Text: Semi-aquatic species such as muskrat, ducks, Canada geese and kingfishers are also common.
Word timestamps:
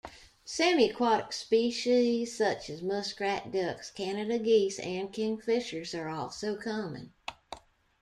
Semi-aquatic 0.45 1.31
species 1.31 2.35
such 2.35 2.71
as 2.71 2.81
muskrat, 2.81 3.51
ducks, 3.51 3.91
Canada 3.91 4.39
geese 4.39 4.79
and 4.79 5.13
kingfishers 5.13 5.93
are 5.93 6.09
also 6.09 6.55
common. 6.55 7.13